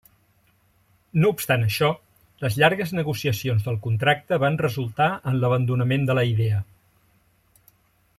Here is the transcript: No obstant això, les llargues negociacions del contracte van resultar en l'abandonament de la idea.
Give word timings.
No 1.23 1.29
obstant 1.33 1.65
això, 1.65 1.89
les 2.45 2.57
llargues 2.63 2.93
negociacions 2.99 3.67
del 3.67 3.77
contracte 3.83 4.39
van 4.45 4.57
resultar 4.63 5.11
en 5.33 5.37
l'abandonament 5.43 6.09
de 6.11 6.17
la 6.21 6.25
idea. 6.35 6.63